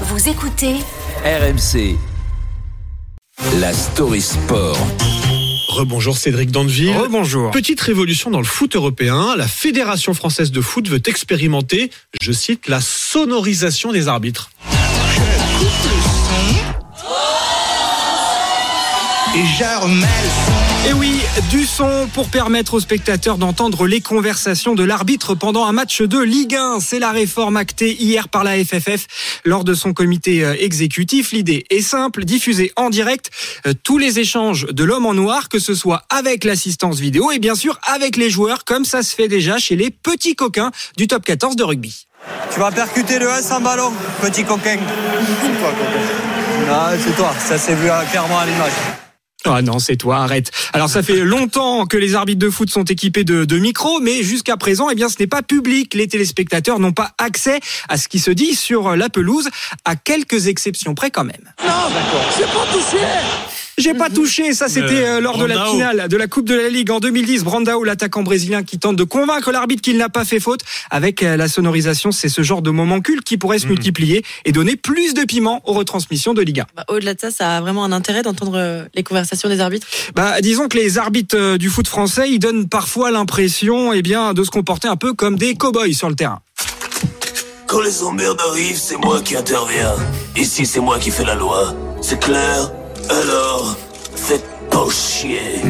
Vous 0.00 0.28
écoutez 0.28 0.74
RMC. 1.24 1.96
La 3.60 3.72
story 3.72 4.20
sport. 4.20 4.76
Rebonjour 5.68 6.16
Cédric 6.16 6.50
Dandeville. 6.50 6.96
Rebonjour. 6.96 7.52
Petite 7.52 7.80
révolution 7.80 8.32
dans 8.32 8.40
le 8.40 8.44
foot 8.44 8.74
européen. 8.74 9.36
La 9.36 9.46
Fédération 9.46 10.12
française 10.12 10.50
de 10.50 10.60
foot 10.60 10.88
veut 10.88 11.00
expérimenter, 11.06 11.92
je 12.20 12.32
cite, 12.32 12.66
la 12.66 12.80
sonorisation 12.80 13.92
des 13.92 14.08
arbitres. 14.08 14.50
Et 19.36 20.88
Et 20.88 20.92
oui, 20.92 21.20
du 21.50 21.64
son 21.64 22.08
pour 22.14 22.28
permettre 22.28 22.74
aux 22.74 22.80
spectateurs 22.80 23.36
d'entendre 23.36 23.88
les 23.88 24.00
conversations 24.00 24.76
de 24.76 24.84
l'arbitre 24.84 25.34
pendant 25.34 25.64
un 25.64 25.72
match 25.72 26.02
de 26.02 26.20
Ligue 26.20 26.54
1. 26.54 26.78
C'est 26.78 27.00
la 27.00 27.10
réforme 27.10 27.56
actée 27.56 28.00
hier 28.00 28.28
par 28.28 28.44
la 28.44 28.52
FFF 28.64 29.40
lors 29.44 29.64
de 29.64 29.74
son 29.74 29.92
comité 29.92 30.44
euh, 30.44 30.54
exécutif. 30.60 31.32
L'idée 31.32 31.64
est 31.68 31.80
simple, 31.80 32.24
diffuser 32.24 32.70
en 32.76 32.90
direct 32.90 33.30
euh, 33.66 33.72
tous 33.82 33.98
les 33.98 34.20
échanges 34.20 34.66
de 34.66 34.84
l'homme 34.84 35.06
en 35.06 35.14
noir, 35.14 35.48
que 35.48 35.58
ce 35.58 35.74
soit 35.74 36.02
avec 36.10 36.44
l'assistance 36.44 37.00
vidéo 37.00 37.32
et 37.32 37.40
bien 37.40 37.56
sûr 37.56 37.80
avec 37.92 38.16
les 38.16 38.30
joueurs, 38.30 38.64
comme 38.64 38.84
ça 38.84 39.02
se 39.02 39.16
fait 39.16 39.26
déjà 39.26 39.58
chez 39.58 39.74
les 39.74 39.90
petits 39.90 40.36
coquins 40.36 40.70
du 40.96 41.08
top 41.08 41.24
14 41.24 41.56
de 41.56 41.64
rugby. 41.64 42.06
Tu 42.52 42.60
vas 42.60 42.70
percuter 42.70 43.18
le 43.18 43.28
S 43.30 43.50
en 43.50 43.60
ballon, 43.60 43.92
petit 44.22 44.44
coquin. 44.44 44.78
C'est 44.78 45.58
toi, 45.58 45.70
coquin. 45.70 46.72
Non, 46.72 46.98
c'est 47.04 47.16
toi, 47.16 47.34
ça 47.40 47.58
s'est 47.58 47.74
vu 47.74 47.90
euh, 47.90 48.04
clairement 48.12 48.38
à 48.38 48.46
l'image. 48.46 48.72
Ah 49.46 49.60
non, 49.60 49.78
c'est 49.78 49.96
toi, 49.96 50.18
arrête. 50.18 50.50
Alors 50.72 50.88
ça 50.88 51.02
fait 51.02 51.22
longtemps 51.22 51.84
que 51.84 51.98
les 51.98 52.14
arbitres 52.14 52.38
de 52.38 52.48
foot 52.48 52.70
sont 52.70 52.84
équipés 52.84 53.24
de, 53.24 53.44
de 53.44 53.58
micros, 53.58 54.00
mais 54.00 54.22
jusqu'à 54.22 54.56
présent, 54.56 54.88
eh 54.90 54.94
bien, 54.94 55.10
ce 55.10 55.16
n'est 55.20 55.26
pas 55.26 55.42
public. 55.42 55.92
Les 55.92 56.08
téléspectateurs 56.08 56.78
n'ont 56.78 56.92
pas 56.92 57.10
accès 57.18 57.60
à 57.90 57.98
ce 57.98 58.08
qui 58.08 58.20
se 58.20 58.30
dit 58.30 58.54
sur 58.54 58.96
la 58.96 59.10
pelouse, 59.10 59.50
à 59.84 59.96
quelques 59.96 60.46
exceptions 60.46 60.94
près 60.94 61.10
quand 61.10 61.24
même. 61.24 61.52
Non, 61.62 61.90
j'ai 62.38 62.44
pas 62.44 62.66
touché 62.72 63.04
j'ai 63.76 63.94
pas 63.94 64.08
touché, 64.08 64.54
ça 64.54 64.68
c'était 64.68 65.04
euh, 65.04 65.20
lors 65.20 65.36
de 65.38 65.44
la 65.44 65.66
finale 65.66 66.08
de 66.08 66.16
la 66.16 66.26
Coupe 66.28 66.46
de 66.46 66.54
la 66.54 66.68
Ligue 66.68 66.90
en 66.90 67.00
2010. 67.00 67.42
Brandao, 67.42 67.82
l'attaquant 67.82 68.22
brésilien 68.22 68.62
qui 68.62 68.78
tente 68.78 68.96
de 68.96 69.04
convaincre 69.04 69.50
l'arbitre 69.50 69.82
qu'il 69.82 69.96
n'a 69.96 70.08
pas 70.08 70.24
fait 70.24 70.38
faute. 70.38 70.60
Avec 70.90 71.22
euh, 71.22 71.36
la 71.36 71.48
sonorisation, 71.48 72.12
c'est 72.12 72.28
ce 72.28 72.42
genre 72.42 72.62
de 72.62 72.70
moment 72.70 73.00
culte 73.00 73.24
qui 73.24 73.36
pourrait 73.36 73.58
se 73.58 73.64
mhm. 73.64 73.72
multiplier 73.72 74.24
et 74.44 74.52
donner 74.52 74.76
plus 74.76 75.14
de 75.14 75.24
piment 75.24 75.60
aux 75.64 75.72
retransmissions 75.72 76.34
de 76.34 76.42
Ligue 76.42 76.60
1. 76.60 76.66
Bah, 76.76 76.84
au-delà 76.88 77.14
de 77.14 77.20
ça, 77.20 77.30
ça 77.30 77.56
a 77.56 77.60
vraiment 77.60 77.84
un 77.84 77.92
intérêt 77.92 78.22
d'entendre 78.22 78.56
euh, 78.56 78.84
les 78.94 79.02
conversations 79.02 79.48
des 79.48 79.60
arbitres 79.60 79.86
bah, 80.14 80.40
Disons 80.40 80.68
que 80.68 80.78
les 80.78 80.98
arbitres 80.98 81.56
du 81.56 81.68
foot 81.68 81.88
français, 81.88 82.30
ils 82.30 82.38
donnent 82.38 82.68
parfois 82.68 83.10
l'impression 83.10 83.92
eh 83.92 84.02
bien, 84.02 84.34
de 84.34 84.44
se 84.44 84.50
comporter 84.50 84.88
un 84.88 84.96
peu 84.96 85.14
comme 85.14 85.36
des 85.36 85.54
cow-boys 85.54 85.94
sur 85.94 86.08
le 86.08 86.14
terrain. 86.14 86.40
Quand 87.66 87.80
les 87.80 88.02
emmerdes 88.04 88.40
arrivent, 88.50 88.78
c'est 88.78 88.96
moi 88.96 89.20
qui 89.20 89.36
interviens. 89.36 89.94
Ici, 90.36 90.64
c'est 90.64 90.80
moi 90.80 90.98
qui 90.98 91.10
fais 91.10 91.24
la 91.24 91.34
loi. 91.34 91.74
C'est 92.00 92.20
clair? 92.20 92.70
Alors, 93.10 93.76
faites 94.14 94.44
pas 94.70 94.88
chier. 94.90 95.62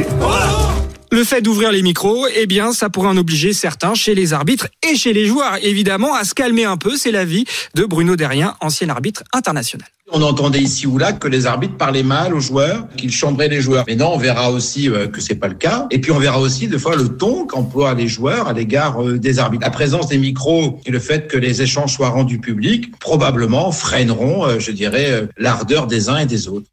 Le 1.14 1.22
fait 1.22 1.40
d'ouvrir 1.40 1.70
les 1.70 1.82
micros, 1.82 2.26
eh 2.34 2.46
bien, 2.46 2.72
ça 2.72 2.90
pourrait 2.90 3.08
en 3.08 3.16
obliger 3.16 3.52
certains 3.52 3.94
chez 3.94 4.16
les 4.16 4.32
arbitres 4.32 4.66
et 4.90 4.96
chez 4.96 5.12
les 5.12 5.26
joueurs, 5.26 5.58
évidemment, 5.62 6.12
à 6.12 6.24
se 6.24 6.34
calmer 6.34 6.64
un 6.64 6.76
peu. 6.76 6.96
C'est 6.96 7.12
l'avis 7.12 7.44
de 7.74 7.84
Bruno 7.84 8.16
Derrien, 8.16 8.56
ancien 8.60 8.88
arbitre 8.88 9.22
international. 9.32 9.86
On 10.10 10.22
entendait 10.22 10.60
ici 10.60 10.86
ou 10.86 10.98
là 10.98 11.12
que 11.12 11.28
les 11.28 11.46
arbitres 11.46 11.76
parlaient 11.76 12.02
mal 12.02 12.34
aux 12.34 12.40
joueurs, 12.40 12.88
qu'ils 12.96 13.12
chambraient 13.12 13.48
les 13.48 13.60
joueurs. 13.60 13.84
Mais 13.86 13.94
non, 13.94 14.12
on 14.14 14.18
verra 14.18 14.50
aussi 14.50 14.90
euh, 14.90 15.06
que 15.06 15.20
c'est 15.20 15.36
pas 15.36 15.48
le 15.48 15.54
cas. 15.54 15.86
Et 15.90 16.00
puis 16.00 16.10
on 16.10 16.18
verra 16.18 16.40
aussi 16.40 16.68
des 16.68 16.78
fois 16.78 16.96
le 16.96 17.16
ton 17.16 17.46
qu'emploient 17.46 17.94
les 17.94 18.08
joueurs 18.08 18.48
à 18.48 18.52
l'égard 18.52 19.02
euh, 19.02 19.18
des 19.18 19.38
arbitres. 19.38 19.64
La 19.64 19.70
présence 19.70 20.08
des 20.08 20.18
micros 20.18 20.80
et 20.84 20.90
le 20.90 20.98
fait 20.98 21.28
que 21.28 21.38
les 21.38 21.62
échanges 21.62 21.94
soient 21.94 22.10
rendus 22.10 22.38
publics 22.38 22.90
probablement 22.98 23.72
freineront, 23.72 24.44
euh, 24.44 24.58
je 24.58 24.72
dirais, 24.72 25.28
l'ardeur 25.38 25.86
des 25.86 26.08
uns 26.08 26.18
et 26.18 26.26
des 26.26 26.48
autres. 26.48 26.66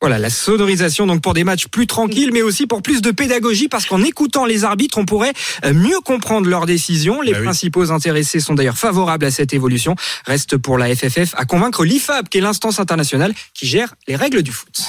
Voilà, 0.00 0.18
la 0.18 0.30
sonorisation 0.30 1.06
donc 1.06 1.20
pour 1.20 1.34
des 1.34 1.44
matchs 1.44 1.68
plus 1.68 1.86
tranquilles, 1.86 2.30
mais 2.32 2.40
aussi 2.40 2.66
pour 2.66 2.80
plus 2.80 3.02
de 3.02 3.10
pédagogie, 3.10 3.68
parce 3.68 3.84
qu'en 3.84 4.02
écoutant 4.02 4.46
les 4.46 4.64
arbitres, 4.64 4.96
on 4.96 5.04
pourrait 5.04 5.32
euh, 5.64 5.74
mieux 5.74 6.00
comprendre 6.02 6.48
leurs 6.48 6.64
décisions. 6.64 7.20
Les 7.20 7.32
bah 7.32 7.42
principaux 7.42 7.92
intéressés 7.92 8.40
sont 8.40 8.54
d'ailleurs 8.54 8.78
favorables 8.78 9.26
à 9.26 9.30
cette 9.30 9.52
évolution. 9.52 9.96
Reste 10.24 10.56
pour 10.56 10.78
la 10.78 10.94
FFF 10.94 11.34
à 11.36 11.44
convaincre 11.44 11.84
l'IFAB, 11.84 12.28
qui 12.28 12.38
est 12.38 12.40
l'instance 12.40 12.80
internationale 12.80 13.34
qui 13.52 13.66
gère 13.66 13.94
les 14.08 14.16
règles 14.16 14.42
du 14.42 14.52
foot. 14.52 14.84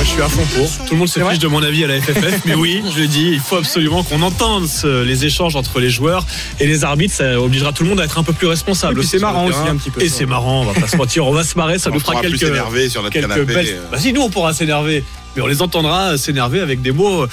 Moi, 0.00 0.06
je 0.06 0.12
suis 0.12 0.22
à 0.22 0.28
fond 0.30 0.46
pour. 0.56 0.86
Tout 0.86 0.94
le 0.94 0.98
monde 0.98 1.08
se 1.10 1.20
fiche 1.20 1.38
de 1.38 1.46
mon 1.46 1.62
avis 1.62 1.84
à 1.84 1.86
la 1.86 2.00
FFF, 2.00 2.46
mais 2.46 2.54
oui, 2.54 2.82
je 2.96 3.02
dis, 3.02 3.32
il 3.32 3.38
faut 3.38 3.56
absolument 3.56 4.02
qu'on 4.02 4.22
entende 4.22 4.66
les 4.82 5.26
échanges 5.26 5.56
entre 5.56 5.78
les 5.78 5.90
joueurs 5.90 6.24
et 6.58 6.66
les 6.66 6.84
arbitres. 6.84 7.12
Ça 7.12 7.38
obligera 7.38 7.74
tout 7.74 7.82
le 7.82 7.90
monde 7.90 8.00
à 8.00 8.04
être 8.04 8.16
un 8.16 8.22
peu 8.22 8.32
plus 8.32 8.46
responsable. 8.46 9.04
C'est 9.04 9.18
marrant 9.18 9.44
aussi 9.46 9.58
un 9.68 9.76
petit 9.76 9.90
peu. 9.90 10.00
Et 10.00 10.08
c'est 10.08 10.24
marrant, 10.24 10.62
on 10.62 10.64
va 10.64 10.80
pas 10.80 10.88
se 10.88 10.96
mentir, 10.96 11.26
on 11.26 11.34
va 11.34 11.44
se 11.44 11.54
marrer, 11.58 11.78
ça 11.78 11.90
nous 11.90 12.00
fera 12.00 12.18
quelques. 12.22 12.38
s'énerver 12.38 12.88
sur 12.88 13.02
notre 13.02 13.12
canapé. 13.12 13.44
Belles... 13.44 13.78
Bah, 13.92 13.98
si 13.98 14.14
nous 14.14 14.22
on 14.22 14.30
pourra 14.30 14.54
s'énerver, 14.54 15.04
mais 15.36 15.42
on 15.42 15.46
les 15.46 15.60
entendra 15.60 16.16
s'énerver 16.16 16.60
avec 16.60 16.80
des 16.80 16.92
mots, 16.92 17.26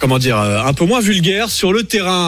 comment 0.00 0.18
dire, 0.18 0.38
un 0.38 0.74
peu 0.74 0.86
moins 0.86 1.00
vulgaires 1.00 1.50
sur 1.50 1.72
le 1.72 1.84
terrain. 1.84 2.26